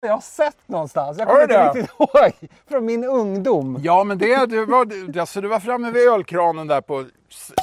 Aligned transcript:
jag 0.00 0.12
har 0.12 0.20
sett 0.20 0.56
någonstans. 0.66 1.18
Jag 1.18 1.26
Har 1.26 1.32
kommer 1.32 1.42
inte 1.64 1.78
riktigt 1.80 1.94
ihåg. 1.98 2.50
Från 2.68 2.84
min 2.84 3.04
ungdom. 3.04 3.78
Ja, 3.82 4.04
men 4.04 4.18
det, 4.18 4.46
du, 4.46 4.64
var, 4.64 4.86
alltså, 5.20 5.40
du 5.40 5.48
var 5.48 5.60
framme 5.60 5.90
vid 5.90 6.08
ölkranen 6.08 6.66
där 6.66 6.80
på 6.80 7.04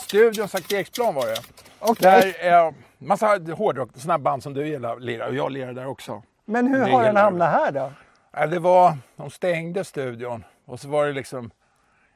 studion 0.02 0.48
Sankt 0.48 0.72
Eriksplan 0.74 1.16
var 1.16 1.26
det. 1.28 1.36
Okej. 1.80 2.36
Där, 2.42 2.66
eh, 2.68 2.72
massa 2.98 3.40
hårdrock, 3.58 3.90
sådana 3.96 4.18
band 4.20 4.44
som 4.44 4.54
du 4.54 4.68
gillar 4.68 5.00
lirar 5.00 5.28
och 5.28 5.36
jag 5.36 5.52
lirar 5.52 5.74
där 5.74 5.88
också. 5.88 6.24
Men 6.46 6.68
hur 6.68 6.80
har 6.80 7.04
den 7.04 7.16
hamnat 7.16 7.52
här 7.52 7.72
då? 7.72 7.92
Eh, 8.38 8.50
Det 8.50 8.60
var, 8.60 8.98
de 9.16 9.30
stängde 9.30 9.84
studion 9.84 10.44
och 10.66 10.80
så 10.80 10.88
var 10.88 11.06
det 11.06 11.14
liksom, 11.14 11.52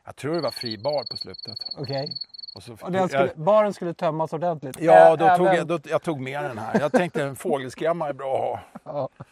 jag 0.05 0.15
tror 0.15 0.35
det 0.35 0.41
var 0.41 0.51
fri 0.51 0.77
bar 0.77 1.03
på 1.11 1.17
slutet. 1.17 1.57
Okej. 1.77 2.09
Och 2.55 2.63
så, 2.63 2.73
Och 2.73 2.79
skulle, 3.09 3.31
baren 3.35 3.73
skulle 3.73 3.93
tömmas 3.93 4.33
ordentligt? 4.33 4.77
Ja, 4.79 5.15
då 5.15 5.38
tog 5.38 5.47
jag, 5.47 5.67
då, 5.67 5.79
jag 5.83 6.01
tog 6.01 6.19
med 6.19 6.43
den 6.43 6.57
här. 6.57 6.79
Jag 6.79 6.91
tänkte 6.91 7.23
en 7.23 7.35
fågelskrämma 7.35 8.09
är 8.09 8.13
bra 8.13 8.59
att 8.83 8.93
ha. 8.93 9.09
Ja. 9.17 9.25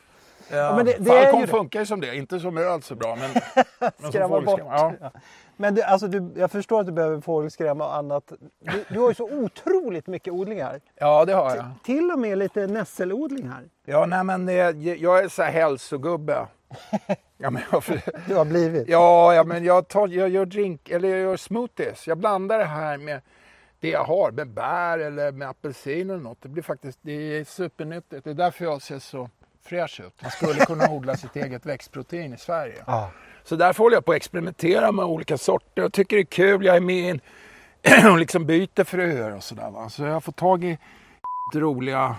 Ja, 0.52 0.76
men 0.76 0.86
det- 0.86 0.98
det 1.00 1.06
Falcon 1.06 1.42
ju- 1.42 1.48
funkar 1.48 1.80
ju 1.80 1.86
som 1.86 2.02
det, 2.02 2.16
inte 2.16 2.40
som 2.40 2.58
öl 2.58 2.82
så 2.82 2.96
bra 2.96 3.16
men, 3.16 3.30
men 3.98 4.12
som 4.12 4.30
fågelskrämma. 4.30 4.94
Ja. 5.02 5.12
Men 5.62 5.76
du, 5.76 5.82
alltså 5.82 6.08
du, 6.08 6.32
jag 6.36 6.52
förstår 6.52 6.80
att 6.80 6.86
du 6.86 6.92
behöver 6.92 7.22
fågelskrämma 7.22 7.86
och 7.86 7.96
annat. 7.96 8.32
Du, 8.60 8.84
du 8.90 9.00
har 9.00 9.10
ju 9.10 9.16
så 9.16 9.24
otroligt 9.32 10.08
mycket 10.08 10.34
odlingar. 10.34 10.80
ja, 10.96 11.26
det 11.26 11.34
har 11.34 11.56
jag. 11.56 11.66
Till 11.84 12.12
och 12.12 12.20
med 12.20 12.38
lite 12.38 12.68
nässelodling 12.68 13.48
här. 13.50 13.64
Ja, 13.86 14.06
nej 14.06 14.24
men 14.24 14.46
det, 14.46 14.54
jag 15.00 15.20
är 15.24 15.28
så 15.28 15.44
här 15.44 15.52
hälsogubbe. 15.52 16.48
Ja, 17.38 17.50
men 17.50 17.62
jag, 17.72 17.84
Du 18.28 18.36
har 18.36 18.46
blivit. 18.46 18.90
ja, 18.90 19.34
ja, 19.34 19.44
men 19.44 19.64
jag, 19.64 19.88
tar, 19.88 20.08
jag 20.08 20.30
gör 20.30 20.46
drink, 20.46 20.90
eller 20.90 21.10
jag 21.10 21.20
gör 21.20 21.38
smoothies. 21.38 22.08
Jag 22.08 22.18
blandar 22.18 22.58
det 22.58 22.66
här 22.66 22.98
med 22.98 23.22
det 23.80 23.90
jag 23.90 24.04
har, 24.04 24.32
med 24.32 24.48
bär 24.50 25.00
eller 25.00 25.32
med 25.32 25.50
apelsin 25.50 26.10
eller 26.10 26.20
något. 26.24 26.42
Det 26.42 26.50
blir 26.50 26.64
faktiskt, 26.64 27.00
det 27.02 27.12
är 27.40 27.44
supernyttigt. 27.44 28.24
Det 28.24 28.30
är 28.30 28.34
därför 28.34 28.66
jag 28.66 28.82
ser 28.82 29.00
så 29.00 29.30
fräsch 29.70 30.00
ut. 30.00 30.22
Man 30.22 30.32
skulle 30.32 30.66
kunna 30.66 30.90
odla 30.90 31.18
sitt 31.18 31.36
eget 31.36 31.66
växtprotein 31.66 32.34
i 32.34 32.38
Sverige. 32.38 32.84
Ja. 32.88 33.10
Så 33.44 33.56
därför 33.56 33.84
håller 33.84 33.96
jag 33.96 34.06
på 34.06 34.12
att 34.12 34.16
experimentera 34.16 34.92
med 34.92 35.06
olika 35.06 35.38
sorter 35.38 35.84
och 35.84 35.94
tycker 35.94 36.16
det 36.16 36.22
är 36.22 36.26
kul. 36.26 36.66
Jag 36.66 36.76
är 36.76 36.80
med 36.82 36.96
i 36.96 37.10
en- 37.10 37.22
och 38.12 38.18
liksom 38.18 38.46
byter 38.46 38.84
fröer 38.84 39.36
och 39.36 39.44
sådär. 39.44 39.90
Så 39.90 40.04
jag 40.04 40.14
har 40.14 40.22
fått 40.22 40.36
tag 40.36 40.64
i 40.64 40.78
roliga, 41.56 42.16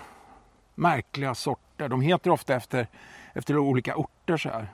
märkliga 0.74 1.34
sorter. 1.34 1.88
De 1.88 2.00
heter 2.00 2.30
ofta 2.30 2.54
efter, 2.54 2.86
efter 3.34 3.58
olika 3.58 3.96
orter 3.96 4.36
så 4.36 4.48
här. 4.48 4.68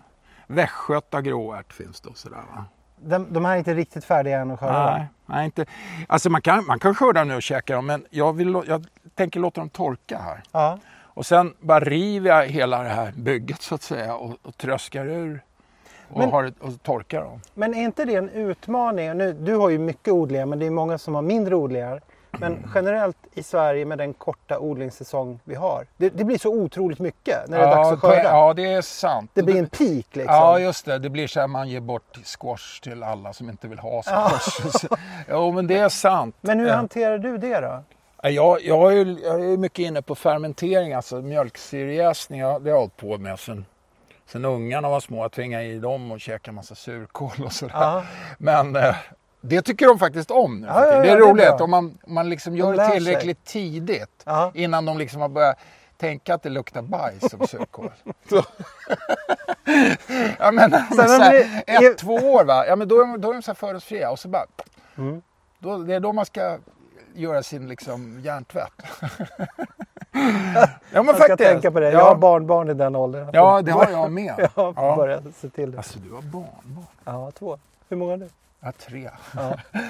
Västgöta 0.46 1.20
gråärt 1.20 1.72
finns 1.72 2.00
det 2.00 2.08
och 2.08 2.18
sådär 2.18 2.36
va. 2.54 2.64
De, 2.96 3.32
de 3.32 3.44
här 3.44 3.52
är 3.54 3.58
inte 3.58 3.74
riktigt 3.74 4.04
färdiga 4.04 4.38
än 4.40 4.50
att 4.50 4.60
skörda? 4.60 4.96
Nej, 4.96 5.06
nej, 5.26 5.44
inte. 5.44 5.66
Alltså 6.08 6.30
man 6.30 6.42
kan, 6.42 6.66
man 6.66 6.78
kan 6.78 6.94
skörda 6.94 7.20
dem 7.20 7.28
nu 7.28 7.34
och 7.34 7.42
käka 7.42 7.74
dem 7.74 7.86
men 7.86 8.06
jag, 8.10 8.32
vill, 8.32 8.62
jag 8.66 8.86
tänker 9.14 9.40
låta 9.40 9.60
dem 9.60 9.68
torka 9.70 10.18
här. 10.18 10.42
Ja. 10.52 10.78
Och 11.16 11.26
sen 11.26 11.54
bara 11.60 11.80
river 11.80 12.30
jag 12.30 12.46
hela 12.46 12.82
det 12.82 12.88
här 12.88 13.12
bygget 13.16 13.62
så 13.62 13.74
att 13.74 13.82
säga 13.82 14.14
och, 14.14 14.34
och 14.42 14.56
tröskar 14.56 15.06
ur 15.06 15.40
och, 16.08 16.18
Men- 16.18 16.30
har, 16.30 16.52
och 16.60 16.82
torkar 16.82 17.20
dem. 17.20 17.40
Men 17.54 17.74
är 17.74 17.82
inte 17.82 18.04
det 18.04 18.14
en 18.14 18.28
utmaning? 18.30 19.16
Nu, 19.16 19.32
du 19.32 19.56
har 19.56 19.68
ju 19.68 19.78
mycket 19.78 20.12
odlingar 20.12 20.46
men 20.46 20.58
det 20.58 20.66
är 20.66 20.70
många 20.70 20.98
som 20.98 21.14
har 21.14 21.22
mindre 21.22 21.54
odlingar. 21.54 22.00
Men 22.38 22.70
generellt 22.74 23.16
i 23.34 23.42
Sverige 23.42 23.84
med 23.84 23.98
den 23.98 24.14
korta 24.14 24.58
odlingssäsong 24.58 25.40
vi 25.44 25.54
har. 25.54 25.86
Det, 25.96 26.08
det 26.10 26.24
blir 26.24 26.38
så 26.38 26.48
otroligt 26.54 26.98
mycket 26.98 27.48
när 27.48 27.58
det 27.58 27.64
är 27.64 27.76
dags 27.76 27.92
att 27.92 28.00
skörda. 28.00 28.22
Ja, 28.22 28.52
det 28.54 28.72
är 28.72 28.82
sant. 28.82 29.30
Det 29.34 29.42
blir 29.42 29.56
en 29.58 29.66
peak 29.66 30.06
liksom. 30.16 30.24
Ja, 30.34 30.58
just 30.58 30.84
det. 30.86 30.98
Det 30.98 31.10
blir 31.10 31.26
så 31.26 31.40
här 31.40 31.46
man 31.46 31.68
ger 31.68 31.80
bort 31.80 32.18
squash 32.38 32.80
till 32.82 33.02
alla 33.02 33.32
som 33.32 33.48
inte 33.50 33.68
vill 33.68 33.78
ha 33.78 34.02
squash. 34.06 34.86
jo, 35.30 35.52
men 35.52 35.66
det 35.66 35.78
är 35.78 35.88
sant. 35.88 36.36
Men 36.40 36.60
hur 36.60 36.66
Ja. 36.68 36.74
hanterar 36.74 37.18
du 37.18 37.38
det 37.38 37.60
då? 37.60 37.82
Ja, 38.26 38.30
Jag, 38.30 38.62
jag, 38.62 38.92
är, 38.92 38.96
ju- 39.04 39.18
jag 39.24 39.52
är 39.52 39.56
mycket 39.56 39.78
inne 39.78 40.02
på 40.02 40.14
fermentering, 40.14 40.92
alltså 40.92 41.16
mjölksyrejäsning. 41.22 42.40
Det 42.40 42.46
har 42.46 42.60
jag 42.64 42.76
hållit 42.78 42.96
på 42.96 43.18
med 43.18 43.38
sen, 43.38 43.66
sen 44.26 44.44
ungarna 44.44 44.88
var 44.88 45.00
små. 45.00 45.24
Jag 45.24 45.32
tvingade 45.32 45.64
i 45.64 45.78
dem 45.78 46.12
och 46.12 46.20
käka 46.20 46.52
massa 46.52 46.74
surkål 46.74 47.30
och 47.44 47.52
sådär. 47.52 47.74
Ja. 47.74 48.02
Men 48.38 48.76
eh, 48.76 48.96
det 49.40 49.62
tycker 49.62 49.86
de 49.86 49.98
faktiskt 49.98 50.30
om 50.30 50.60
nu. 50.60 50.66
Ja, 50.66 50.86
ja, 50.86 50.90
det 50.92 50.96
är 50.96 51.02
det 51.02 51.10
är 51.10 51.16
roligt 51.16 51.60
om 51.60 51.70
man, 51.70 51.98
om 52.06 52.14
man 52.14 52.28
liksom 52.30 52.52
De 52.52 52.58
gör 52.58 52.72
det 52.72 52.84
sig. 52.84 52.92
tillräckligt 52.92 53.44
tidigt. 53.44 54.22
Ja. 54.24 54.50
Innan 54.54 54.84
de 54.84 54.98
liksom 54.98 55.20
har 55.20 55.28
börjat 55.28 55.58
tänka 55.96 56.34
att 56.34 56.42
det 56.42 56.48
luktar 56.48 56.82
bajs 56.82 57.30
som 57.30 57.46
surkål. 57.46 57.90
Så. 58.28 58.42
ja, 60.38 60.50
men, 60.52 60.70
men, 60.70 60.86
så 60.90 61.02
här, 61.02 61.32
det- 61.66 61.86
ett, 61.86 61.98
två 61.98 62.14
år 62.14 62.44
va? 62.44 62.66
Ja, 62.66 62.76
men 62.76 62.88
då, 62.88 62.94
är 62.94 62.98
de- 63.06 63.20
då 63.20 63.30
är 63.30 63.34
de 63.34 63.42
så 63.42 63.50
här 63.50 63.54
fördomsfria 63.56 64.10
och 64.10 64.18
så 64.18 64.28
bara... 64.28 64.46
Mm. 64.98 65.22
Då, 65.58 65.78
det 65.78 65.94
är 65.94 66.00
då 66.00 66.12
man 66.12 66.26
ska 66.26 66.58
göra 67.16 67.42
sin 67.42 67.68
liksom, 67.68 68.20
hjärntvätt. 68.20 68.72
ja 70.12 70.68
men 70.92 71.06
Jag 71.06 71.06
ska 71.06 71.14
faktiskt. 71.14 71.38
tänka 71.50 71.70
på 71.70 71.80
det. 71.80 71.86
Jag 71.90 72.00
Ja, 72.00 72.08
har 72.08 72.14
barnbarn 72.16 72.70
i 72.70 72.74
den 72.74 72.96
åldern. 72.96 73.30
ja 73.32 73.62
det 73.62 73.72
har 73.72 73.90
jag 73.90 74.12
med. 74.12 74.34
Jag 74.38 74.50
Ja. 74.76 74.96
börja 74.96 75.22
se 75.36 75.48
till 75.48 75.70
det. 75.70 75.76
Alltså 75.78 75.98
du 75.98 76.10
har 76.14 76.22
barnbarn? 76.22 76.86
Ja, 77.04 77.30
två. 77.30 77.58
Hur 77.88 77.96
många? 77.96 78.16
Jag 78.16 78.28
har 78.60 78.72
tre. 78.72 79.10
Ja. 79.36 79.56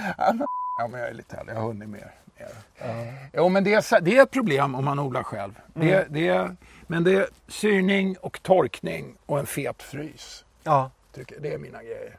Ja, 0.78 0.86
men 0.88 1.00
jag 1.00 1.08
är 1.08 1.14
lite 1.14 1.36
äldre. 1.36 1.54
Jag 1.54 1.60
har 1.60 1.68
hunnit 1.68 1.88
mer. 1.88 2.10
mer. 2.38 3.28
Jo, 3.32 3.48
men 3.48 3.64
det 3.64 3.74
är, 3.74 4.00
det 4.00 4.16
är 4.18 4.22
ett 4.22 4.30
problem 4.30 4.74
om 4.74 4.84
man 4.84 4.98
odlar 4.98 5.22
själv. 5.22 5.52
Det, 5.74 5.92
Mm. 5.94 6.04
det 6.12 6.28
är, 6.28 6.56
men 6.86 7.04
det 7.04 7.14
är 7.14 7.26
syrning 7.48 8.16
och 8.20 8.42
torkning 8.42 9.14
och 9.26 9.38
en 9.38 9.46
fet 9.46 9.82
frys. 9.82 10.44
Ja. 10.62 10.90
Tycker, 11.14 11.40
det 11.40 11.54
är 11.54 11.58
mina 11.58 11.82
grejer. 11.82 12.16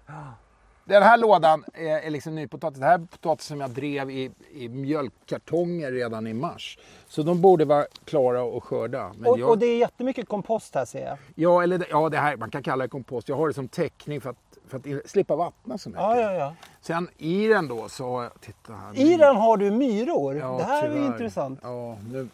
Den 0.88 1.04
här 1.04 1.18
lådan 1.18 1.64
är, 1.74 2.00
är 2.00 2.10
liksom 2.10 2.36
nypotatis. 2.36 2.80
Det 2.80 2.86
här 2.86 2.94
är 2.94 3.06
potatis 3.06 3.46
som 3.46 3.62
jag 3.62 3.70
drev 3.70 4.10
i, 4.12 4.32
i 4.52 4.70
mjölkkartonger 4.70 5.92
redan 5.92 6.28
i 6.28 6.34
mars. 6.34 6.80
Så 7.08 7.24
de 7.24 7.42
borde 7.42 7.66
vara 7.66 7.86
klara 8.06 8.58
att 8.58 8.64
skörda. 8.64 9.12
Och, 9.26 9.40
jag, 9.40 9.50
och 9.50 9.58
det 9.58 9.66
är 9.66 9.78
jättemycket 9.78 10.28
kompost 10.28 10.76
här 10.76 10.86
ser 10.86 11.06
jag. 11.06 11.18
ja, 11.36 11.64
eller, 11.64 11.88
ja, 11.90 12.10
det 12.10 12.18
här, 12.18 12.38
man 12.38 12.52
kan 12.52 12.64
kalla 12.64 12.84
det 12.84 12.90
kompost. 12.90 13.30
Jag 13.30 13.36
har 13.36 13.48
det 13.48 13.54
som 13.54 13.68
täckning 13.68 14.22
för 14.22 14.30
att, 14.30 14.38
för 14.68 14.78
att 14.78 15.10
slippa 15.10 15.36
vattna 15.36 15.78
så 15.78 15.90
mycket. 15.90 16.02
Ja, 16.02 16.22
ja, 16.22 16.34
ja. 16.34 16.56
Sen 16.82 17.10
i 17.18 17.48
den 17.48 17.68
då 17.68 17.90
så 17.90 18.10
har 18.10 18.24
jag, 18.24 18.42
titta 18.42 18.74
här. 18.74 19.00
I 19.00 19.18
den 19.18 19.36
har 19.36 19.58
du 19.58 19.72
myror. 19.72 20.36
Ja, 20.36 20.58
det 20.58 20.64
här 20.64 20.84
är 20.84 20.94
tyvärr. 20.94 21.06
intressant. 21.06 21.60
Ja, 21.64 21.98
nu, 22.12 22.28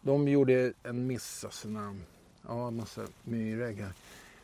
de 0.00 0.28
gjorde 0.28 0.72
en 0.82 1.06
miss 1.06 1.44
alltså 1.44 1.68
när 1.68 1.80
de, 1.80 2.02
ja, 2.48 2.70
massa 2.70 3.00
myrägg 3.22 3.76
här. 3.80 3.92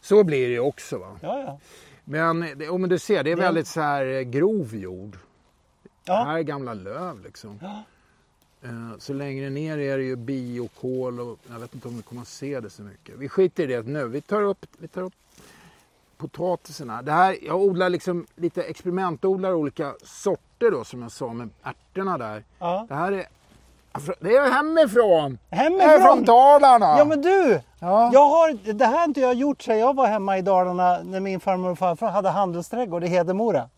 Så 0.00 0.24
blir 0.24 0.46
det 0.46 0.52
ju 0.52 0.60
också 0.60 0.98
va. 0.98 1.18
Ja, 1.22 1.40
ja. 1.40 1.58
Men, 2.08 2.40
det, 2.56 2.68
oh, 2.68 2.78
men 2.78 2.90
du 2.90 2.98
ser, 2.98 3.24
det 3.24 3.30
är 3.32 3.36
Det- 3.36 3.42
väldigt 3.42 3.66
så 3.66 3.80
här 3.80 4.06
eh, 4.06 4.20
grov 4.20 4.74
jord. 4.76 5.12
Det 5.82 5.88
ja. 6.12 6.24
här 6.24 6.38
är 6.38 6.42
gamla 6.42 6.74
löv 6.74 7.20
liksom. 7.24 7.58
Ja. 7.62 7.82
Eh, 8.62 8.98
Så 8.98 9.12
längre 9.12 9.50
ner 9.50 9.78
är 9.78 9.98
det 9.98 10.04
ju 10.04 10.16
biokol 10.16 11.20
och 11.20 11.38
jag 11.50 11.58
vet 11.58 11.74
inte 11.74 11.88
om 11.88 11.96
vi 11.96 12.02
kommer 12.02 12.22
att 12.22 12.28
se 12.28 12.60
det 12.60 12.70
så 12.70 12.82
mycket. 12.82 13.14
Vi 13.18 13.28
skiter 13.28 13.62
i 13.62 13.66
det 13.66 13.82
nu. 13.82 14.08
Vi 14.08 14.20
tar 14.20 14.42
upp, 14.42 14.66
vi 14.78 14.88
tar 14.88 15.02
upp 15.02 15.14
potatisen 16.16 16.90
här. 16.90 17.02
Det 17.02 17.12
här. 17.12 17.36
Jag 17.42 17.60
odlar 17.60 17.90
liksom 17.90 18.26
lite 18.36 18.62
experimentodlar 18.62 19.52
olika 19.52 19.94
sorter 20.04 20.70
då 20.70 20.84
som 20.84 21.02
jag 21.02 21.12
sa 21.12 21.32
med 21.32 21.48
ärtorna 21.62 22.18
där. 22.18 22.44
ja. 22.58 22.86
Det 22.88 22.94
här 22.94 23.12
är, 23.12 23.26
det 24.20 24.36
är 24.36 24.50
hemifrån. 24.50 25.38
Är 25.50 25.56
Hemifrån! 25.56 26.02
från 26.02 26.24
Dalarna. 26.24 26.94
Ja 26.98 27.04
men 27.04 27.22
du! 27.22 27.60
Ja. 27.80 28.10
Jag 28.12 28.26
har, 28.28 28.72
det 28.72 28.84
här 28.86 28.98
har 28.98 29.04
inte 29.04 29.20
jag 29.20 29.34
gjort 29.34 29.62
sedan 29.62 29.78
jag 29.78 29.96
var 29.96 30.06
hemma 30.06 30.38
i 30.38 30.42
Dalarna 30.42 30.98
när 31.04 31.20
min 31.20 31.40
farmor 31.40 31.70
och 31.70 31.78
farfar 31.78 32.10
hade 32.10 32.28
handelsträdgård 32.28 33.04
i 33.04 33.06
Hedemora. 33.06 33.68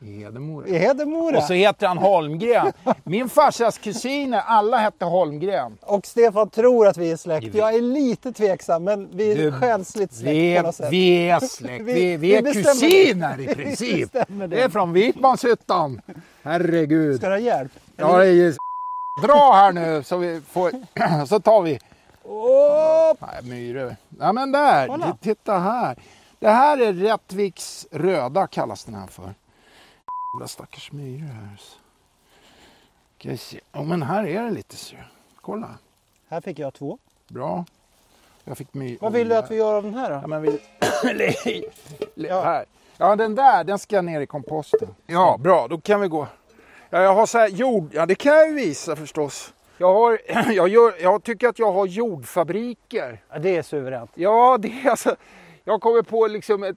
I 0.00 0.18
Hedemora. 0.22 0.66
I 0.68 0.78
Hedemora! 0.78 1.36
Och 1.38 1.42
så 1.42 1.52
heter 1.52 1.86
han 1.86 1.98
Holmgren. 1.98 2.72
Min 3.04 3.28
farsas 3.28 3.78
kusiner, 3.78 4.42
alla 4.46 4.76
hette 4.76 5.04
Holmgren. 5.04 5.78
Och 5.80 6.06
Stefan 6.06 6.50
tror 6.50 6.86
att 6.86 6.96
vi 6.96 7.10
är 7.12 7.16
släkt. 7.16 7.54
Jag 7.54 7.74
är 7.74 7.82
lite 7.82 8.32
tveksam 8.32 8.84
men 8.84 9.08
vi 9.12 9.32
är 9.32 9.36
Du, 9.36 9.52
själsligt 9.52 10.12
släkt 10.12 10.30
Vi 10.36 10.56
på 10.56 10.62
något 10.62 10.74
sätt. 10.74 10.88
vi 10.92 11.28
är 11.30 11.40
släkt. 11.40 11.84
Vi- 11.84 11.92
Vi, 11.92 12.16
vi 12.16 12.36
är 12.36 12.52
kusiner 12.52 13.40
i 13.40 13.46
princip. 13.54 14.10
Vi 14.14 14.34
det. 14.38 14.46
Det 14.46 14.62
är 14.62 14.68
från 14.68 14.92
Vikmanshyttan. 14.92 16.00
Herregud. 16.42 17.16
Ska 17.16 17.26
du 17.26 17.32
ha 17.34 17.40
hjälp? 17.40 17.72
Ja, 17.96 18.16
det 18.18 18.26
är 18.26 18.32
ju... 18.32 18.54
Dra 19.22 19.52
här 19.52 19.72
nu 19.72 20.02
så 20.02 20.16
vi 20.16 20.40
får... 20.40 20.72
Så 21.26 21.40
tar 21.40 21.62
vi... 21.62 21.78
Åh! 22.22 23.12
Nej, 23.20 23.42
myror. 23.42 23.96
Ja, 24.18 24.32
men 24.32 24.52
där. 24.52 24.86
Kolla. 24.86 25.16
Titta 25.20 25.58
här. 25.58 25.96
Det 26.38 26.48
här 26.48 26.78
är 26.80 26.92
Rättviks 26.92 27.86
röda 27.90 28.46
kallas 28.46 28.84
den 28.84 28.94
här 28.94 29.06
för. 29.06 29.34
Jävla 30.34 30.48
stackars 30.48 30.92
myror 30.92 31.26
här. 31.26 31.60
Ska 33.18 33.28
vi 33.28 33.36
se. 33.36 33.60
Ja, 33.72 33.82
men 33.82 34.02
här 34.02 34.26
är 34.26 34.42
det 34.42 34.50
lite 34.50 34.76
så. 34.76 34.96
Kolla. 35.40 35.68
Här 36.28 36.40
fick 36.40 36.58
jag 36.58 36.74
två. 36.74 36.98
Bra. 37.28 37.64
Jag 38.44 38.58
fick 38.58 38.74
my... 38.74 38.98
Vad 39.00 39.12
vill 39.12 39.28
du 39.28 39.36
att 39.36 39.50
vi 39.50 39.56
gör 39.56 39.74
av 39.74 39.82
den 39.82 39.94
här 39.94 40.10
då? 40.10 40.16
Ja, 40.16 40.26
men 40.26 40.42
vi... 40.42 40.60
Ja. 42.14 42.42
Här. 42.42 42.64
Ja, 42.96 43.16
den 43.16 43.34
där, 43.34 43.64
den 43.64 43.78
ska 43.78 44.02
ner 44.02 44.20
i 44.20 44.26
komposten. 44.26 44.94
Ja, 45.06 45.36
bra. 45.40 45.68
Då 45.68 45.80
kan 45.80 46.00
vi 46.00 46.08
gå. 46.08 46.26
Ja, 46.90 47.02
jag 47.02 47.14
har 47.14 47.26
så 47.26 47.38
här 47.38 47.48
jord... 47.48 47.90
Ja, 47.92 48.06
det 48.06 48.14
kan 48.14 48.34
jag 48.34 48.48
ju 48.48 48.54
visa 48.54 48.96
förstås. 48.96 49.54
Jag, 49.78 49.94
har, 49.94 50.20
jag, 50.52 50.68
gör, 50.68 50.94
jag 51.00 51.22
tycker 51.22 51.48
att 51.48 51.58
jag 51.58 51.72
har 51.72 51.86
jordfabriker. 51.86 53.22
Ja, 53.30 53.38
det 53.38 53.56
är 53.56 53.62
suveränt. 53.62 54.10
Ja, 54.14 54.58
det 54.60 54.68
är 54.68 54.90
alltså... 54.90 55.16
Jag 55.64 55.80
kommer 55.80 56.02
på 56.02 56.26
liksom 56.26 56.62
ett, 56.62 56.76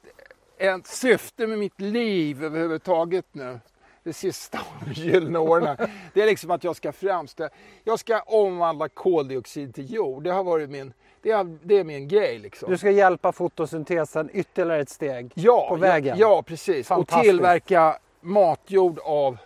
ett 0.58 0.88
syfte 0.88 1.48
med 1.48 1.60
mitt 1.60 1.82
liv 1.82 2.44
överhuvudtaget 2.44 3.26
nu. 3.32 3.60
De 4.04 4.14
sista 4.14 4.60
gyllene 4.94 5.40
åren. 5.40 5.78
Det 6.14 6.22
är 6.22 6.26
liksom 6.26 6.52
att 6.52 6.64
jag 6.64 6.76
ska 6.76 6.92
framställa... 6.92 7.50
Jag 7.84 8.00
ska 8.00 8.22
omvandla 8.22 8.90
koldioxid 8.90 9.76
till 9.76 9.94
jord. 9.94 10.24
Det 10.24 10.32
har 10.32 10.44
varit 10.44 10.70
min 10.70 10.94
Det 11.22 11.32
är, 11.32 11.58
det 11.64 11.78
är 11.78 11.84
min 11.84 12.08
grej 12.08 12.40
liksom. 12.40 12.72
Du 12.72 12.78
ska 12.78 12.92
hjälpa 12.92 13.32
fotosyntesen 13.32 14.30
ytterligare 14.34 14.82
ett 14.82 14.90
steg 14.90 15.32
ja, 15.36 15.66
på 15.70 15.76
vägen. 15.76 16.18
Ja, 16.18 16.36
ja 16.36 16.44
precis. 16.44 16.92
Och 16.92 17.08
tillverka 17.08 17.98
matjord 18.22 19.00
av 19.04 19.38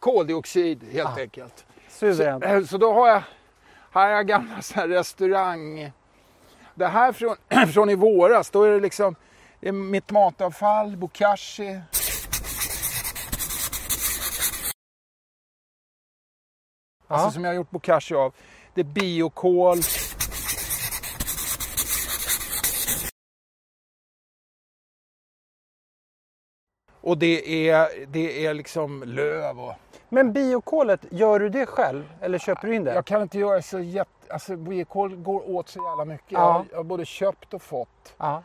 koldioxid 0.00 0.84
helt 0.92 1.08
Ah. 1.08 1.20
enkelt. 1.20 1.66
Suveränt. 1.88 2.44
Så, 2.44 2.50
eh, 2.50 2.64
så 2.64 2.78
då 2.78 2.92
har 2.92 3.08
jag, 3.08 3.22
här 3.92 4.02
har 4.02 4.10
jag 4.10 4.26
gamla 4.26 4.62
så 4.62 4.74
här 4.74 4.88
restaurang... 4.88 5.92
Det 6.74 6.86
här 6.86 7.12
från, 7.12 7.36
från 7.72 7.90
i 7.90 7.94
våras, 7.94 8.50
då 8.50 8.62
är 8.62 8.70
det 8.70 8.80
liksom 8.80 9.14
det 9.60 9.68
är 9.68 9.72
mitt 9.72 10.10
matavfall, 10.10 10.96
bokashi. 10.96 11.80
Alltså 17.06 17.30
som 17.30 17.44
jag 17.44 17.50
har 17.50 17.56
gjort 17.56 17.70
bokashi 17.70 18.14
av. 18.14 18.34
Det 18.74 18.80
är 18.80 18.84
biokol. 18.84 19.76
Och 27.08 27.18
det 27.18 27.68
är, 27.70 27.88
det 28.06 28.46
är 28.46 28.54
liksom 28.54 29.02
löv 29.06 29.60
och... 29.60 29.72
Men 30.08 30.32
biokolet, 30.32 31.00
gör 31.10 31.38
du 31.40 31.48
det 31.48 31.66
själv 31.66 32.04
eller 32.20 32.38
köper 32.38 32.68
du 32.68 32.74
in 32.74 32.84
det? 32.84 32.94
Jag 32.94 33.04
kan 33.04 33.22
inte 33.22 33.38
göra 33.38 33.62
så 33.62 33.78
jätte... 33.80 34.10
Alltså 34.30 34.56
biokol 34.56 35.16
går 35.16 35.50
åt 35.50 35.68
så 35.68 35.84
jävla 35.84 36.04
mycket. 36.04 36.32
Ja. 36.32 36.38
Jag, 36.40 36.52
har, 36.52 36.64
jag 36.70 36.76
har 36.76 36.84
både 36.84 37.04
köpt 37.04 37.54
och 37.54 37.62
fått. 37.62 38.14
Ja. 38.18 38.42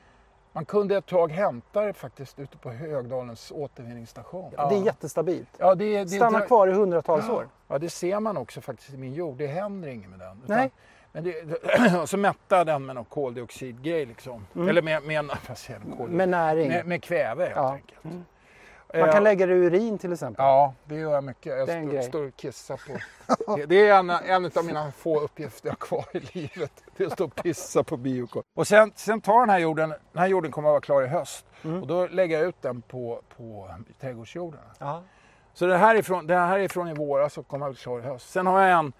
Man 0.52 0.66
kunde 0.66 0.98
ett 0.98 1.06
tag 1.06 1.32
hämta 1.32 1.82
det 1.82 1.94
faktiskt 1.94 2.40
ute 2.40 2.58
på 2.58 2.70
Högdalens 2.72 3.52
återvinningsstation. 3.56 4.52
Det 4.70 4.76
är 4.76 4.86
jättestabilt. 4.86 5.50
ja, 5.58 5.76
det, 5.76 6.04
det, 6.04 6.10
Stannar 6.10 6.40
det, 6.40 6.46
kvar 6.48 6.68
i 6.68 6.72
hundratals 6.72 7.30
år. 7.30 7.48
Ja, 7.68 7.78
det 7.78 7.90
ser 7.90 8.20
man 8.20 8.38
också 8.38 8.62
faktiskt 8.62 8.94
i 8.94 8.98
min 8.98 9.14
jord. 9.14 9.38
Det 9.38 9.48
händer 9.48 9.88
inget 9.90 10.10
med 10.10 10.20
den. 10.20 10.42
Utan- 10.44 10.58
Nej. 10.58 10.72
Men 11.12 11.24
det, 11.24 12.06
så 12.10 12.18
mättar 12.18 12.66
den 12.66 12.86
med 12.86 12.96
någon 12.96 13.06
koldioxidgrej 13.06 14.06
liksom. 14.06 14.48
Eller 14.70 14.82
med, 14.82 15.04
med, 15.04 15.20
en- 15.20 15.28
vad 15.48 15.58
säger 15.58 15.80
koldioxid? 15.80 16.06
Mm. 16.06 16.18
Med 16.18 16.30
näring. 16.30 16.68
med, 16.70 16.86
med 16.86 17.04
kväve 17.04 17.44
helt 17.44 17.56
Ja. 17.56 17.72
enkelt. 17.74 18.00
Man 18.94 19.02
Eh, 19.02 19.12
kan 19.12 19.24
lägga 19.24 19.46
det 19.46 19.54
i 19.54 19.58
urin 19.58 19.98
till 19.98 20.14
exempel. 20.14 20.46
Ja, 20.46 20.74
det 20.86 20.96
gör 20.96 21.14
jag 21.14 21.24
mycket. 21.24 21.58
Jag 21.58 21.70
står, 21.70 22.02
står 22.02 22.28
och 22.28 22.36
kissar 22.36 22.78
på. 22.78 23.00
Det, 23.68 23.88
är 23.88 24.00
en, 24.00 24.10
en 24.10 24.52
av 24.56 24.66
mina 24.66 24.92
få 24.92 25.20
uppgifter 25.20 25.68
jag 25.68 25.72
har 25.72 25.78
kvar 25.78 26.06
i 26.12 26.20
livet. 26.20 26.72
Det 26.98 27.04
är 27.04 27.08
att 27.08 27.14
stå 27.14 27.26
och 27.26 27.36
pissa 27.36 27.84
på 27.84 27.98
biokol. 27.98 28.44
Och 28.56 28.68
sen, 28.68 28.92
sen 28.96 29.22
tar 29.22 29.40
den 29.40 29.50
här 29.50 29.60
jorden, 29.60 29.90
den 29.90 30.00
här 30.22 30.28
jorden 30.28 30.52
kommer 30.52 30.70
att 30.70 30.74
vara 30.74 30.82
klar 30.82 31.04
i 31.04 31.08
höst. 31.08 31.46
Mm. 31.64 31.82
Och 31.82 31.88
då 31.88 32.08
lägger 32.08 32.40
jag 32.40 32.48
ut 32.48 32.62
den 32.62 32.82
på, 32.82 33.22
på 33.38 33.70
trädgårdsjorden. 34.02 34.60
Ja. 34.80 35.04
Så 35.54 35.66
det 35.66 35.78
här 35.78 35.96
är 35.96 36.02
från, 36.02 36.28
det 36.28 36.36
här 36.36 36.60
är 36.60 36.68
från 36.68 36.88
i 36.88 36.94
våras 36.94 37.38
och 37.38 37.48
kommer 37.48 37.66
att 37.66 37.72
bli 37.72 37.82
klar 37.82 38.00
i 38.00 38.02
höst. 38.02 38.30
Sen 38.30 38.48
har 38.48 38.62
jag 38.62 38.80
en 38.80 38.94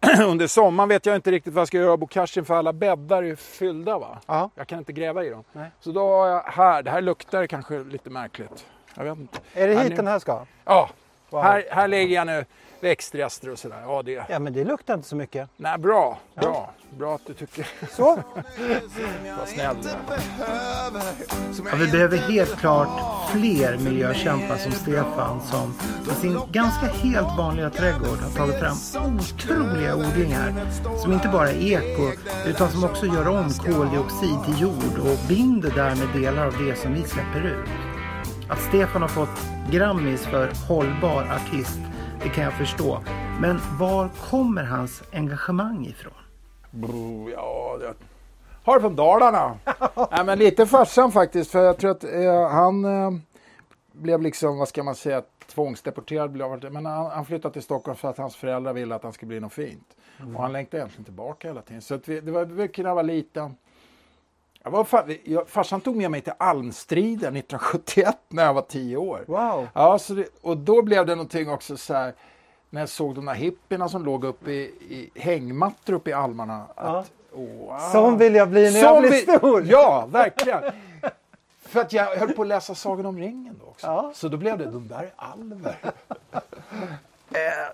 under 0.26 0.46
sommaren 0.46 0.88
vet 0.88 1.06
jag 1.06 1.16
inte 1.16 1.30
riktigt 1.30 1.54
vad 1.54 1.60
jag 1.60 1.68
ska 1.68 1.78
göra 1.78 1.92
av 1.92 1.98
bokashin 1.98 2.44
för 2.44 2.54
alla 2.54 2.72
bäddar 2.72 3.22
är 3.22 3.26
ju 3.26 3.36
fyllda 3.36 3.98
va. 3.98 4.18
Ja. 4.26 4.50
Jag 4.54 4.66
kan 4.66 4.78
inte 4.78 4.92
gräva 4.92 5.24
i 5.24 5.30
dem. 5.30 5.44
Nej. 5.52 5.70
Så 5.80 5.92
då 5.92 6.00
har 6.00 6.26
jag 6.28 6.42
här, 6.42 6.82
det 6.82 6.90
här 6.90 7.00
luktar 7.00 7.46
kanske 7.46 7.78
lite 7.78 8.10
märkligt. 8.10 8.66
Jag 8.94 9.04
vet 9.04 9.18
inte. 9.18 9.38
Är 9.54 9.68
det 9.68 9.82
hit 9.82 9.96
den 9.96 10.06
här 10.06 10.18
ska? 10.18 10.46
Ja, 10.64 10.88
Wow. 11.30 11.42
här, 11.42 11.64
här 11.70 11.88
lägger 11.88 12.14
jag 12.14 12.26
nu 12.26 12.44
växtrester 12.80 13.50
och 13.50 13.58
sådär. 13.58 13.82
Ja, 13.82 14.02
det... 14.02 14.24
Ja 14.28 14.38
men 14.38 14.52
det 14.52 14.64
luktar 14.64 14.94
inte 14.94 15.08
så 15.08 15.16
mycket. 15.16 15.48
Nej, 15.56 15.78
bra. 15.78 16.18
Bra. 16.34 16.70
Bra 16.98 17.14
att 17.14 17.26
du 17.26 17.34
tycker. 17.34 17.66
Så. 17.90 18.04
Vad 19.38 19.48
snäll. 19.48 19.76
Ja, 21.70 21.76
vi 21.76 21.86
behöver 21.86 22.16
helt 22.18 22.56
klart 22.58 22.88
fler 23.30 23.78
miljökämpar 23.78 24.56
som 24.56 24.72
Stefan 24.72 25.40
som 25.40 25.74
med 26.06 26.16
sin 26.16 26.40
ganska 26.52 26.86
helt 26.86 27.38
vanliga 27.38 27.70
trädgård 27.70 28.18
har 28.18 28.30
tagit 28.30 28.58
fram 28.60 28.76
otroliga 29.14 29.96
odlingar 29.96 30.54
som 30.98 31.12
inte 31.12 31.28
bara 31.28 31.50
är 31.50 31.72
eko 31.72 32.12
utan 32.46 32.70
som 32.70 32.84
också 32.84 33.06
gör 33.06 33.28
om 33.28 33.50
koldioxid 33.50 34.44
till 34.44 34.60
jord 34.60 34.98
och 34.98 35.28
binder 35.28 35.70
därmed 35.70 36.08
delar 36.22 36.46
av 36.46 36.52
det 36.66 36.74
som 36.78 36.94
vi 36.94 37.02
släpper 37.02 37.40
ut. 37.46 37.68
Att 38.50 38.58
Stefan 38.60 39.02
har 39.02 39.08
fått 39.08 39.46
Grammis 39.72 40.26
för 40.26 40.50
hållbar 40.68 41.22
artist, 41.22 41.78
det 42.22 42.28
kan 42.28 42.44
jag 42.44 42.52
förstå. 42.52 42.98
Men 43.40 43.58
var 43.78 44.08
kommer 44.30 44.64
hans 44.64 45.02
engagemang 45.12 45.86
ifrån? 45.86 46.12
Bro, 46.70 47.30
ja, 47.30 47.76
det... 47.80 47.94
Har 48.64 48.74
det 48.74 48.80
från 48.80 48.96
Dalarna. 48.96 49.56
Nej, 50.10 50.24
men 50.24 50.38
lite 50.38 50.66
farsan 50.66 51.12
faktiskt. 51.12 51.50
För 51.50 51.64
jag 51.64 51.78
tror 51.78 51.90
att 51.90 52.04
eh, 52.04 52.48
han 52.50 52.84
eh, 52.84 53.10
blev 53.92 54.22
liksom, 54.22 54.58
vad 54.58 54.68
ska 54.68 54.82
man 54.82 54.94
säga, 54.94 55.22
tvångsdeporterad. 55.54 56.30
Blev, 56.32 56.48
han- 56.50 56.60
men 56.72 56.86
han, 56.86 57.06
han 57.10 57.24
flyttade 57.24 57.52
till 57.52 57.62
Stockholm 57.62 57.96
för 57.96 58.08
att 58.10 58.18
hans 58.18 58.36
föräldrar 58.36 58.72
ville 58.72 58.94
att 58.94 59.02
han 59.02 59.12
skulle 59.12 59.28
bli 59.28 59.40
något 59.40 59.52
fint. 59.52 59.88
Och 60.34 60.42
han 60.42 60.52
längtade 60.52 60.76
egentligen 60.76 61.04
tillbaka 61.04 61.48
hela 61.48 61.62
tiden. 61.62 61.82
Så 61.82 61.98
vi, 62.04 62.20
det 62.20 62.30
var 62.30 62.46
mycket 62.46 62.82
när 62.82 62.90
jag 62.90 62.94
var 62.96 63.02
liten. 63.02 63.54
Jag 64.68 64.72
var, 64.72 64.84
fa- 64.84 65.18
jag, 65.24 65.48
farsan 65.48 65.80
tog 65.80 65.96
med 65.96 66.10
mig 66.10 66.20
till 66.20 66.32
Almstriden 66.38 67.36
1971 67.36 68.16
när 68.28 68.44
jag 68.44 68.54
var 68.54 68.62
tio 68.62 68.96
år. 68.96 69.24
Wow. 69.26 69.68
Ja, 69.74 69.98
så 69.98 70.14
det, 70.14 70.26
och 70.42 70.56
då 70.56 70.82
blev 70.82 71.06
det 71.06 71.14
någonting 71.14 71.50
också 71.50 71.76
så 71.76 71.94
här 71.94 72.14
när 72.70 72.80
jag 72.80 72.88
såg 72.88 73.14
de 73.14 73.24
där 73.24 73.34
hippierna 73.34 73.88
som 73.88 74.04
låg 74.04 74.24
uppe 74.24 74.50
i, 74.50 74.60
i 74.88 75.20
hängmattor 75.20 75.92
uppe 75.94 76.10
i 76.10 76.12
almarna. 76.12 76.66
Ja. 76.76 76.82
Att, 76.82 77.10
wow. 77.32 77.78
Sån 77.92 78.18
vill 78.18 78.34
jag 78.34 78.48
bli 78.48 78.70
när 78.72 78.78
jag 78.80 78.94
Som 78.94 79.00
blir 79.02 79.10
vi- 79.10 79.38
stor. 79.38 79.64
Ja, 79.66 80.06
verkligen. 80.10 80.62
För 81.62 81.80
att 81.80 81.92
jag 81.92 82.16
höll 82.16 82.32
på 82.32 82.42
att 82.42 82.48
läsa 82.48 82.74
Sagan 82.74 83.06
om 83.06 83.18
ringen 83.18 83.56
då 83.64 83.66
också. 83.70 83.86
Ja. 83.86 84.12
Så 84.14 84.28
då 84.28 84.36
blev 84.36 84.58
det, 84.58 84.64
de 84.64 84.88
där 84.88 85.02
är 85.02 85.12
alver. 85.16 85.76
eh, 87.30 87.72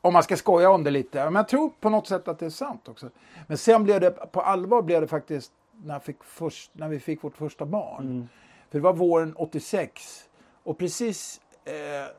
om 0.00 0.12
man 0.12 0.22
ska 0.22 0.36
skoja 0.36 0.70
om 0.70 0.84
det 0.84 0.90
lite. 0.90 1.24
Men 1.24 1.34
jag 1.34 1.48
tror 1.48 1.70
på 1.80 1.90
något 1.90 2.06
sätt 2.08 2.28
att 2.28 2.38
det 2.38 2.46
är 2.46 2.50
sant 2.50 2.88
också. 2.88 3.08
Men 3.46 3.58
sen 3.58 3.84
blev 3.84 4.00
det, 4.00 4.10
på 4.10 4.40
allvar 4.40 4.82
blev 4.82 5.00
det 5.00 5.06
faktiskt 5.06 5.52
när, 5.82 5.98
fick 5.98 6.24
först, 6.24 6.70
när 6.74 6.88
vi 6.88 7.00
fick 7.00 7.24
vårt 7.24 7.36
första 7.36 7.66
barn. 7.66 8.06
Mm. 8.06 8.28
För 8.70 8.78
det 8.78 8.82
var 8.82 8.92
våren 8.92 9.34
86. 9.36 10.28
Och 10.62 10.78
precis 10.78 11.40
eh, 11.64 11.72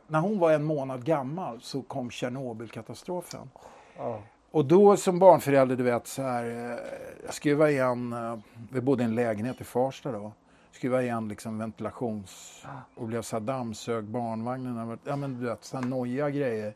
när 0.08 0.20
hon 0.20 0.40
var 0.40 0.52
en 0.52 0.64
månad 0.64 1.06
gammal 1.06 1.62
så 1.62 1.82
kom 1.82 2.12
Tjernobylkatastrofen. 2.12 3.50
Ja. 3.98 4.22
Och 4.52 4.66
då 4.66 4.98
som 4.98 5.20
barnförälder, 5.20 5.76
du 5.76 5.84
vet 5.84 6.08
så 6.08 6.22
här, 6.22 6.46
eh, 6.46 6.78
jag 7.26 7.34
skruva 7.34 7.70
igen, 7.70 8.14
eh, 8.14 8.38
vi 8.72 8.82
bodde 8.82 9.04
i 9.04 9.06
en 9.06 9.16
lägenhet 9.16 9.62
i 9.62 9.64
Farsta 9.64 10.12
då. 10.12 10.32
Skruva 10.78 11.02
igen 11.02 11.28
liksom 11.28 11.58
ventilations 11.58 12.64
och 12.96 13.08
blev 13.08 13.22
så 13.22 13.40
dammsög 13.40 14.04
barnvagnen. 14.04 14.98
Ja 15.04 15.16
men 15.16 15.40
du 15.40 15.46
vet, 15.46 15.64
så 15.64 15.82
nojiga 15.82 16.30
grejer. 16.30 16.74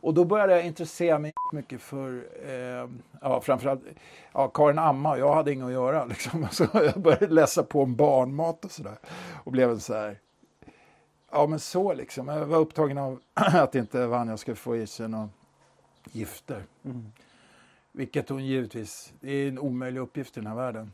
Och 0.00 0.14
då 0.14 0.24
började 0.24 0.52
jag 0.52 0.66
intressera 0.66 1.18
mig 1.18 1.32
mycket 1.52 1.80
för, 1.80 2.26
eh, 2.46 2.88
ja 3.20 3.40
framförallt, 3.40 3.82
ja 4.32 4.48
Karin 4.48 4.78
Amma, 4.78 5.18
jag 5.18 5.34
hade 5.34 5.52
inget 5.52 5.66
att 5.66 5.72
göra 5.72 6.04
liksom. 6.14 6.48
Så 6.50 6.66
jag 6.72 7.00
började 7.00 7.26
läsa 7.26 7.62
på 7.62 7.82
om 7.82 7.96
barnmat 7.96 8.64
och 8.64 8.70
sådär. 8.70 8.98
Och 9.44 9.52
blev 9.52 9.78
så 9.78 9.94
här, 9.94 10.18
ja 11.30 11.46
men 11.46 11.60
så 11.60 11.94
liksom. 11.94 12.28
Jag 12.28 12.46
var 12.46 12.58
upptagen 12.58 12.98
av 12.98 13.20
att 13.34 13.74
inte 13.74 14.06
Vanja 14.06 14.36
skulle 14.36 14.56
få 14.56 14.76
i 14.76 14.86
sig 14.86 15.08
någon 15.08 15.30
gifter. 16.12 16.64
Vilket 17.92 18.28
hon 18.28 18.44
givetvis, 18.44 19.12
det 19.20 19.30
är 19.30 19.48
en 19.48 19.58
omöjlig 19.58 20.00
uppgift 20.00 20.36
i 20.36 20.40
den 20.40 20.46
här 20.46 20.56
världen. 20.56 20.92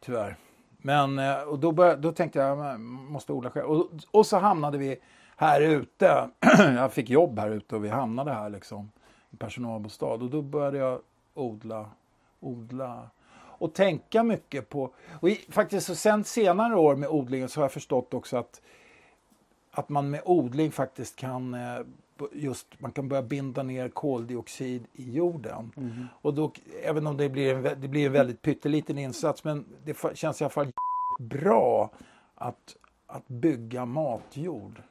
Tyvärr. 0.00 0.36
Men 0.78 1.18
eh, 1.18 1.40
och 1.40 1.58
då, 1.58 1.72
började, 1.72 2.00
då 2.00 2.12
tänkte 2.12 2.38
jag, 2.38 2.58
jag 2.58 2.80
måste 2.80 3.32
odla 3.32 3.50
själv. 3.50 3.66
Och, 3.66 3.90
och 4.10 4.26
så 4.26 4.38
hamnade 4.38 4.78
vi 4.78 4.96
här 5.36 5.60
ute. 5.60 6.30
jag 6.58 6.92
fick 6.92 7.10
jobb 7.10 7.38
här 7.38 7.50
ute 7.50 7.76
och 7.76 7.84
vi 7.84 7.88
hamnade 7.88 8.32
här 8.32 8.50
liksom. 8.50 8.90
I 9.30 9.36
personalbostad. 9.36 10.06
Och 10.06 10.30
då 10.30 10.42
började 10.42 10.78
jag 10.78 11.00
odla, 11.34 11.90
odla. 12.40 13.10
Och 13.60 13.74
tänka 13.74 14.22
mycket 14.22 14.68
på, 14.68 14.90
och 15.20 15.28
i, 15.28 15.34
faktiskt 15.48 15.86
så 15.86 15.94
sen 15.94 16.24
senare 16.24 16.76
år 16.76 16.96
med 16.96 17.08
odlingen 17.08 17.48
så 17.48 17.60
har 17.60 17.64
jag 17.64 17.72
förstått 17.72 18.14
också 18.14 18.36
att 18.36 18.60
att 19.78 19.88
man 19.88 20.10
med 20.10 20.22
odling 20.24 20.72
faktiskt 20.72 21.16
kan 21.16 21.54
eh, 21.54 21.80
just 22.32 22.66
man 22.80 22.92
kan 22.92 23.08
börja 23.08 23.22
binda 23.22 23.62
ner 23.62 23.88
koldioxid 23.88 24.84
i 24.92 25.10
jorden. 25.12 25.72
Och 26.22 26.34
då, 26.34 26.52
även 26.82 27.06
om 27.06 27.16
det 27.16 27.28
blir 27.28 27.54
en, 27.54 27.80
det 27.80 27.88
blir 27.88 28.06
en 28.06 28.12
väldigt 28.12 28.42
pytteliten 28.42 28.98
insats 28.98 29.44
men 29.44 29.64
det 29.84 29.96
känns 30.16 30.40
i 30.40 30.44
alla 30.44 30.50
fall 30.50 30.72
bra 31.18 31.90
att, 32.34 32.76
att 33.06 33.28
bygga 33.28 33.84
matjord. 33.84 34.82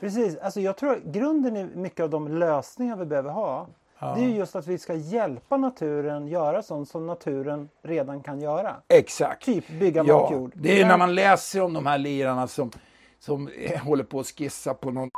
Precis, 0.00 0.36
alltså 0.38 0.60
jag 0.60 0.76
tror 0.76 1.00
grunden 1.04 1.56
i 1.56 1.64
mycket 1.74 2.00
av 2.00 2.10
de 2.10 2.28
lösningar 2.28 2.96
vi 2.96 3.04
behöver 3.04 3.30
ha 3.30 3.66
Ja. 3.98 4.14
det 4.14 4.20
är 4.24 4.28
ju 4.28 4.36
just 4.36 4.56
att 4.56 4.66
vi 4.66 4.78
ska 4.78 4.94
hjälpa 4.94 5.56
naturen 5.56 6.28
göra 6.28 6.62
sånt 6.62 6.88
som 6.88 7.06
naturen 7.06 7.68
redan 7.82 8.22
kan 8.22 8.40
göra. 8.40 8.76
Exakt. 8.88 9.44
Typ 9.44 9.68
bygga 9.80 10.04
Ja, 10.06 10.20
matjord. 10.22 10.52
det 10.54 10.80
är 10.80 10.86
när 10.86 10.98
man 10.98 11.14
läser 11.14 11.62
om 11.62 11.72
de 11.74 11.86
här 11.86 11.98
lirarna 11.98 12.46
som, 12.46 12.70
som 13.18 13.48
eh, 13.48 13.80
håller 13.80 14.04
på 14.04 14.20
att 14.20 14.26
skissa 14.26 14.74
på 14.74 14.90
någon 14.90 15.10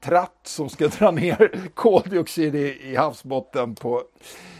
tratt 0.00 0.40
som 0.42 0.68
ska 0.68 0.88
dra 0.98 1.10
ner 1.10 1.70
koldioxid 1.74 2.54
i, 2.54 2.90
i 2.90 2.96
havsbotten 2.96 3.74
på 3.74 4.02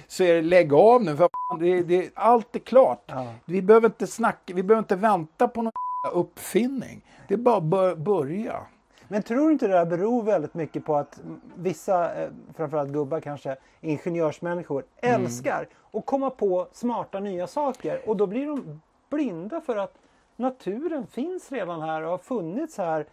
så 0.06 0.24
är 0.24 0.34
det 0.34 0.42
lägg 0.42 0.72
av 0.72 1.02
nu 1.04 1.16
för 1.16 1.28
det, 1.60 1.82
det, 1.82 2.10
allt 2.14 2.56
är 2.56 2.60
klart. 2.60 3.04
Ja. 3.06 3.34
Vi 3.44 3.62
behöver 3.62 3.88
inte 3.88 4.06
snacka, 4.06 4.54
vi 4.54 4.62
behöver 4.62 4.82
inte 4.82 4.96
vänta 4.96 5.48
på 5.48 5.62
någon 5.62 5.72
uppfinning. 6.12 7.04
Det 7.28 7.34
är 7.34 7.38
bara 7.38 7.56
att 7.56 7.62
bör, 7.62 7.94
börja. 7.96 8.66
Men 9.08 9.22
tror 9.22 9.46
du 9.46 9.52
inte 9.52 9.66
det 9.66 9.72
där 9.72 9.84
beror 9.86 10.22
väldigt 10.22 10.54
mycket 10.54 10.84
på 10.84 10.96
att 10.96 11.20
vissa, 11.54 12.22
eh, 12.22 12.28
framförallt 12.56 12.90
gubbar 12.90 13.20
kanske, 13.20 13.56
ingenjörsmänniskor, 13.80 14.84
Mm. 15.00 15.22
älskar 15.24 15.68
att 15.92 16.06
komma 16.06 16.30
på 16.30 16.68
smarta 16.72 17.20
nya 17.20 17.46
saker 17.46 18.00
och 18.08 18.16
då 18.16 18.26
blir 18.26 18.46
de 18.46 18.80
blinda 19.10 19.60
för 19.60 19.76
att 19.76 19.94
naturen 20.36 21.06
finns 21.06 21.52
redan 21.52 21.80
här 21.80 22.02
och 22.02 22.10
har 22.10 22.18
funnits 22.18 22.78
här. 22.78 23.06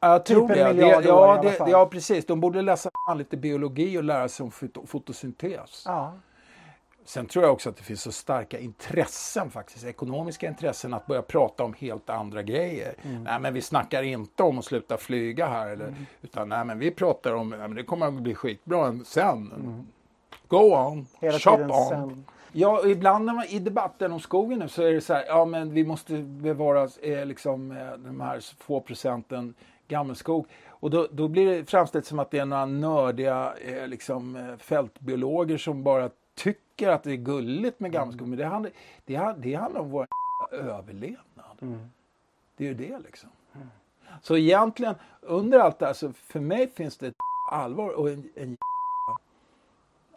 Jag 0.00 0.24
tror 0.24 0.48
Typ 0.48 0.56
det. 0.56 0.72
det 0.72 0.84
år 0.84 1.02
ja, 1.04 1.32
alla 1.32 1.42
det, 1.42 1.70
ja, 1.70 1.86
precis. 1.86 2.26
De 2.26 2.40
borde 2.40 2.62
läsa 2.62 2.90
lite 3.16 3.36
biologi 3.36 3.98
och 3.98 4.04
lära 4.04 4.28
sig 4.28 4.44
om 4.44 4.50
foto, 4.50 4.86
fotosyntes. 4.86 5.82
Ja. 5.86 6.12
Sen 7.04 7.26
tror 7.26 7.44
jag 7.44 7.52
också 7.52 7.68
att 7.68 7.76
det 7.76 7.82
finns 7.82 8.02
så 8.02 8.12
starka 8.12 8.58
intressen 8.58 9.50
faktiskt, 9.50 9.84
ekonomiska 9.84 10.48
intressen 10.48 10.94
att 10.94 11.06
börja 11.06 11.22
prata 11.22 11.64
om 11.64 11.74
helt 11.78 12.10
andra 12.10 12.42
grejer. 12.42 12.94
Mm. 13.02 13.22
Nej 13.24 13.40
men 13.40 13.54
vi 13.54 13.62
snackar 13.62 14.02
inte 14.02 14.42
om 14.42 14.58
att 14.58 14.64
sluta 14.64 14.96
flyga 14.96 15.46
här 15.46 15.68
eller, 15.68 15.94
utan 16.22 16.48
nej 16.48 16.64
men 16.64 16.78
vi 16.78 16.90
pratar 16.90 17.32
om, 17.34 17.48
nej, 17.48 17.58
men 17.58 17.74
det 17.74 17.82
kommer 17.82 18.06
att 18.06 18.12
bli 18.14 18.34
skitbra 18.34 18.98
sen. 19.04 19.52
Go 20.48 20.56
on, 20.56 20.92
Mm. 20.92 21.06
Hela 21.20 21.38
shop 21.38 21.58
on. 21.70 21.88
sen. 21.88 22.24
Ja, 22.52 22.86
ibland 22.86 23.24
när 23.24 23.32
man, 23.34 23.44
i 23.48 23.58
debatten 23.58 24.12
om 24.12 24.20
skogen 24.20 24.58
nu 24.58 24.68
så 24.68 24.82
är 24.82 24.92
det 24.92 25.00
så 25.00 25.14
här, 25.14 25.24
ja 25.26 25.44
men 25.44 25.72
vi 25.74 25.84
måste 25.84 26.12
bevara 26.22 26.88
eh, 27.02 27.26
liksom 27.26 27.70
eh, 27.70 27.92
de 27.98 28.20
här 28.20 28.40
få 28.58 28.80
procenten 28.80 29.54
gammelskog. 29.88 30.46
Och 30.68 30.90
då, 30.90 31.08
då 31.12 31.28
blir 31.28 31.46
det 31.46 31.70
framställt 31.70 32.06
som 32.06 32.18
att 32.18 32.30
det 32.30 32.38
är 32.38 32.44
några 32.44 32.66
nördiga 32.66 33.54
eh, 33.60 33.88
liksom, 33.88 34.36
eh, 34.36 34.56
fältbiologer 34.56 35.58
som 35.58 35.82
bara 35.82 36.10
tycker 36.34 36.88
att 36.88 37.02
det 37.02 37.12
är 37.12 37.16
gulligt 37.16 37.80
med 37.80 37.92
gammelskog. 37.92 38.28
Men 38.28 38.38
det 38.38 38.44
handlar, 38.44 38.72
det, 39.04 39.34
det 39.38 39.54
handlar 39.54 39.80
om 39.80 39.90
vår 39.90 40.06
överlevnad. 40.52 41.78
Det 42.56 42.64
är 42.64 42.68
ju 42.68 42.74
det 42.74 42.98
liksom. 42.98 43.30
Så 44.22 44.36
egentligen, 44.36 44.94
under 45.20 45.58
allt 45.58 45.78
det 45.78 45.86
här, 45.86 45.92
så 45.92 46.12
för 46.12 46.40
mig 46.40 46.70
finns 46.70 46.96
det 46.96 47.06
ett 47.06 47.14
allvar 47.52 47.90
och 47.90 48.10
en, 48.10 48.30
en 48.34 48.56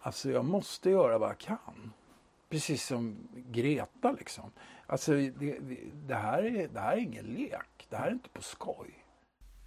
Alltså 0.03 0.29
jag 0.29 0.45
måste 0.45 0.89
göra 0.89 1.17
vad 1.17 1.29
jag 1.29 1.37
kan. 1.37 1.93
Precis 2.49 2.85
som 2.85 3.17
Greta 3.33 4.11
liksom. 4.11 4.51
Alltså 4.87 5.11
det, 5.11 5.57
det, 6.07 6.15
här 6.15 6.43
är, 6.43 6.67
det 6.67 6.79
här 6.79 6.93
är 6.93 6.97
ingen 6.97 7.25
lek. 7.25 7.87
Det 7.89 7.95
här 7.95 8.07
är 8.07 8.11
inte 8.11 8.29
på 8.29 8.41
skoj. 8.41 9.00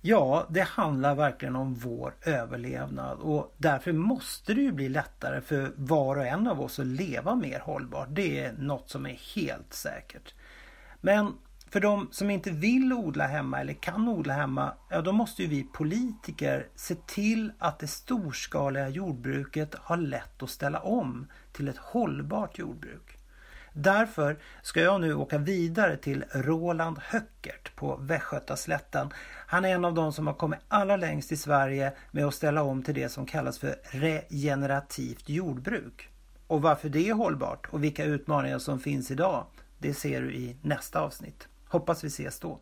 Ja, 0.06 0.46
det 0.50 0.60
handlar 0.60 1.14
verkligen 1.14 1.56
om 1.56 1.74
vår 1.74 2.14
överlevnad 2.22 3.18
och 3.18 3.54
därför 3.56 3.92
måste 3.92 4.54
det 4.54 4.60
ju 4.60 4.72
bli 4.72 4.88
lättare 4.88 5.40
för 5.40 5.72
var 5.76 6.16
och 6.16 6.26
en 6.26 6.46
av 6.46 6.60
oss 6.60 6.78
att 6.78 6.86
leva 6.86 7.34
mer 7.34 7.60
hållbart. 7.60 8.08
Det 8.10 8.40
är 8.40 8.52
något 8.52 8.90
som 8.90 9.06
är 9.06 9.18
helt 9.34 9.74
säkert. 9.74 10.34
Men 11.00 11.32
för 11.70 11.80
de 11.80 12.08
som 12.10 12.30
inte 12.30 12.50
vill 12.50 12.92
odla 12.92 13.26
hemma 13.26 13.60
eller 13.60 13.72
kan 13.72 14.08
odla 14.08 14.34
hemma, 14.34 14.72
ja 14.90 15.00
då 15.00 15.12
måste 15.12 15.42
ju 15.42 15.48
vi 15.48 15.62
politiker 15.62 16.68
se 16.74 16.94
till 16.94 17.52
att 17.58 17.78
det 17.78 17.88
storskaliga 17.88 18.88
jordbruket 18.88 19.74
har 19.74 19.96
lätt 19.96 20.42
att 20.42 20.50
ställa 20.50 20.78
om 20.78 21.26
till 21.52 21.68
ett 21.68 21.78
hållbart 21.78 22.58
jordbruk. 22.58 23.18
Därför 23.76 24.36
ska 24.62 24.80
jag 24.80 25.00
nu 25.00 25.14
åka 25.14 25.38
vidare 25.38 25.96
till 25.96 26.24
Roland 26.32 26.98
Höckert 26.98 27.76
på 27.76 27.96
Västgötaslätten. 27.96 29.08
Han 29.46 29.64
är 29.64 29.74
en 29.74 29.84
av 29.84 29.94
de 29.94 30.12
som 30.12 30.26
har 30.26 30.34
kommit 30.34 30.60
allra 30.68 30.96
längst 30.96 31.32
i 31.32 31.36
Sverige 31.36 31.92
med 32.10 32.24
att 32.24 32.34
ställa 32.34 32.62
om 32.62 32.82
till 32.82 32.94
det 32.94 33.08
som 33.08 33.26
kallas 33.26 33.58
för 33.58 33.76
regenerativt 33.82 35.28
jordbruk. 35.28 36.08
Och 36.46 36.62
varför 36.62 36.88
det 36.88 37.08
är 37.08 37.14
hållbart 37.14 37.66
och 37.70 37.84
vilka 37.84 38.04
utmaningar 38.04 38.58
som 38.58 38.80
finns 38.80 39.10
idag, 39.10 39.46
det 39.78 39.94
ser 39.94 40.22
du 40.22 40.34
i 40.34 40.56
nästa 40.62 41.00
avsnitt. 41.00 41.48
Hoppas 41.68 42.04
vi 42.04 42.08
ses 42.08 42.40
då. 42.40 42.60